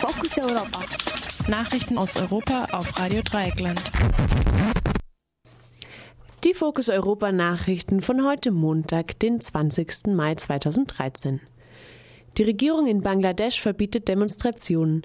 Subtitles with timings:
[0.00, 0.80] Fokus Europa.
[1.46, 3.80] Nachrichten aus Europa auf Radio Dreieckland.
[6.42, 10.08] Die Fokus Europa Nachrichten von heute Montag, den 20.
[10.08, 11.40] Mai 2013.
[12.36, 15.02] Die Regierung in Bangladesch verbietet Demonstrationen.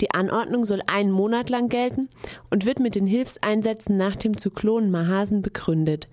[0.00, 2.08] Die Anordnung soll einen Monat lang gelten
[2.48, 6.08] und wird mit den Hilfseinsätzen nach dem Zyklon Mahasen begründet.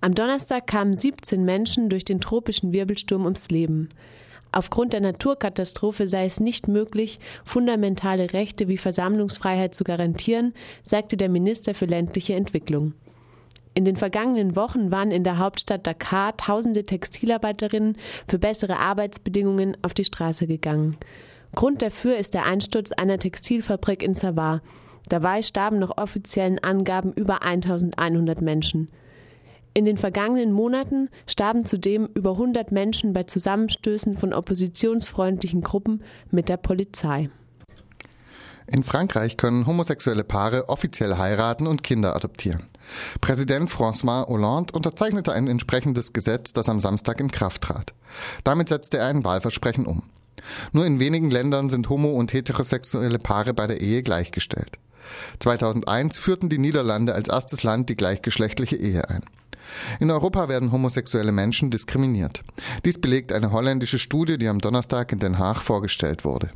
[0.00, 3.90] Am Donnerstag kamen 17 Menschen durch den tropischen Wirbelsturm ums Leben.
[4.52, 11.28] Aufgrund der Naturkatastrophe sei es nicht möglich, fundamentale Rechte wie Versammlungsfreiheit zu garantieren, sagte der
[11.28, 12.94] Minister für ländliche Entwicklung.
[13.74, 19.94] In den vergangenen Wochen waren in der Hauptstadt Dakar tausende Textilarbeiterinnen für bessere Arbeitsbedingungen auf
[19.94, 20.96] die Straße gegangen.
[21.54, 24.62] Grund dafür ist der Einsturz einer Textilfabrik in Savard.
[25.08, 28.88] Dabei starben nach offiziellen Angaben über 1100 Menschen.
[29.72, 36.48] In den vergangenen Monaten starben zudem über 100 Menschen bei Zusammenstößen von oppositionsfreundlichen Gruppen mit
[36.48, 37.30] der Polizei.
[38.66, 42.68] In Frankreich können homosexuelle Paare offiziell heiraten und Kinder adoptieren.
[43.20, 47.94] Präsident François Hollande unterzeichnete ein entsprechendes Gesetz, das am Samstag in Kraft trat.
[48.44, 50.04] Damit setzte er ein Wahlversprechen um.
[50.72, 54.78] Nur in wenigen Ländern sind homo- und heterosexuelle Paare bei der Ehe gleichgestellt.
[55.40, 59.24] 2001 führten die Niederlande als erstes Land die gleichgeschlechtliche Ehe ein.
[59.98, 62.42] In Europa werden homosexuelle Menschen diskriminiert.
[62.84, 66.50] Dies belegt eine holländische Studie, die am Donnerstag in Den Haag vorgestellt wurde.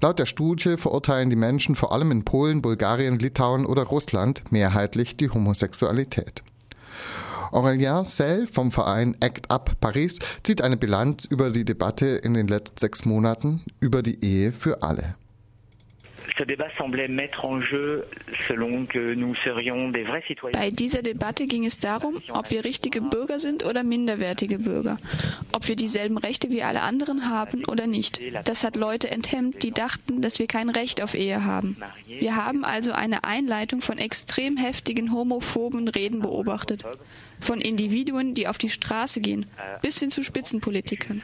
[0.00, 5.16] Laut der Studie verurteilen die Menschen vor allem in Polen, Bulgarien, Litauen oder Russland mehrheitlich
[5.16, 6.42] die Homosexualität.
[7.52, 12.48] Aurélien Sell vom Verein Act Up Paris zieht eine Bilanz über die Debatte in den
[12.48, 15.16] letzten sechs Monaten über die Ehe für alle.
[20.52, 24.98] Bei dieser Debatte ging es darum, ob wir richtige Bürger sind oder minderwertige Bürger,
[25.52, 28.20] ob wir dieselben Rechte wie alle anderen haben oder nicht.
[28.44, 31.76] Das hat Leute enthemmt, die dachten, dass wir kein Recht auf Ehe haben.
[32.06, 36.84] Wir haben also eine Einleitung von extrem heftigen homophoben Reden beobachtet
[37.42, 39.46] von Individuen, die auf die Straße gehen,
[39.82, 41.22] bis hin zu Spitzenpolitikern.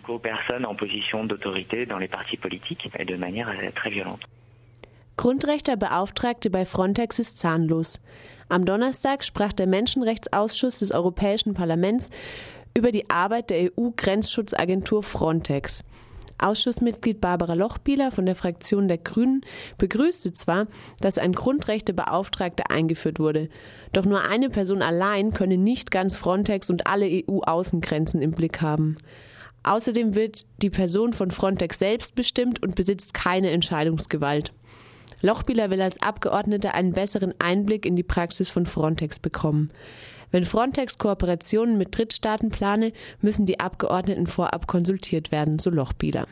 [5.19, 8.01] Grundrechtebeauftragte bei Frontex ist zahnlos.
[8.49, 12.11] Am Donnerstag sprach der Menschenrechtsausschuss des Europäischen Parlaments
[12.73, 15.83] über die Arbeit der EU-Grenzschutzagentur Frontex.
[16.39, 19.41] Ausschussmitglied Barbara Lochbieler von der Fraktion der Grünen
[19.77, 20.69] begrüßte zwar,
[21.01, 23.49] dass ein Grundrechtebeauftragter eingeführt wurde,
[23.93, 28.99] doch nur eine Person allein könne nicht ganz Frontex und alle EU-Außengrenzen im Blick haben.
[29.65, 34.53] Außerdem wird die Person von Frontex selbst bestimmt und besitzt keine Entscheidungsgewalt.
[35.21, 39.71] Lochbieler will als Abgeordneter einen besseren Einblick in die Praxis von Frontex bekommen.
[40.31, 46.27] Wenn Frontex Kooperationen mit Drittstaaten plane, müssen die Abgeordneten vorab konsultiert werden, so Lochbieler.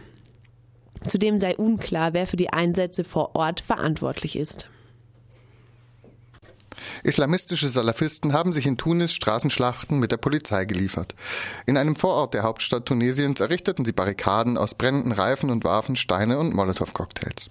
[1.09, 4.69] Zudem sei unklar, wer für die Einsätze vor Ort verantwortlich ist.
[7.03, 11.15] Islamistische Salafisten haben sich in Tunis Straßenschlachten mit der Polizei geliefert.
[11.65, 16.39] In einem Vorort der Hauptstadt Tunesiens errichteten sie Barrikaden aus brennenden Reifen und warfen Steine
[16.39, 17.51] und Molotow-Cocktails.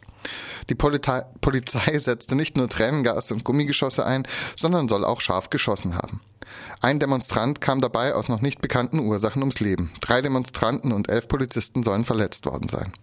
[0.69, 1.23] Die Polizei
[1.99, 6.21] setzte nicht nur Tränengas und Gummigeschosse ein, sondern soll auch scharf geschossen haben.
[6.81, 9.91] Ein Demonstrant kam dabei aus noch nicht bekannten Ursachen ums Leben.
[10.01, 12.93] Drei Demonstranten und elf Polizisten sollen verletzt worden sein.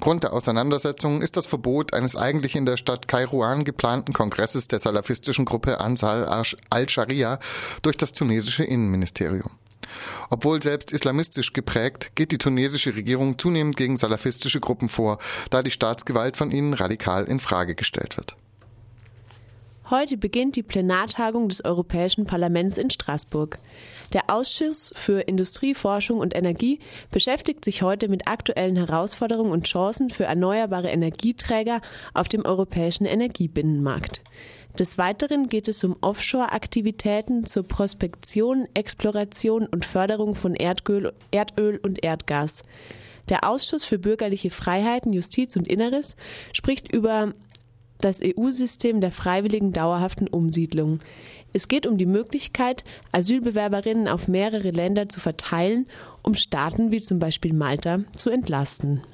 [0.00, 4.80] Grund der Auseinandersetzung ist das Verbot eines eigentlich in der Stadt Kairouan geplanten Kongresses der
[4.80, 7.38] salafistischen Gruppe Ansar al-Sharia
[7.82, 9.50] durch das tunesische Innenministerium.
[10.30, 15.18] Obwohl selbst islamistisch geprägt, geht die tunesische Regierung zunehmend gegen salafistische Gruppen vor,
[15.50, 18.36] da die Staatsgewalt von ihnen radikal in Frage gestellt wird.
[19.88, 23.58] Heute beginnt die Plenartagung des Europäischen Parlaments in Straßburg.
[24.12, 26.80] Der Ausschuss für Industrie, Forschung und Energie
[27.12, 31.80] beschäftigt sich heute mit aktuellen Herausforderungen und Chancen für erneuerbare Energieträger
[32.14, 34.22] auf dem europäischen Energiebinnenmarkt.
[34.78, 42.04] Des Weiteren geht es um Offshore-Aktivitäten zur Prospektion, Exploration und Förderung von Erdöl, Erdöl und
[42.04, 42.62] Erdgas.
[43.30, 46.14] Der Ausschuss für bürgerliche Freiheiten, Justiz und Inneres
[46.52, 47.32] spricht über
[48.02, 51.00] das EU-System der freiwilligen dauerhaften Umsiedlung.
[51.54, 55.86] Es geht um die Möglichkeit, Asylbewerberinnen auf mehrere Länder zu verteilen,
[56.22, 59.00] um Staaten wie zum Beispiel Malta zu entlasten.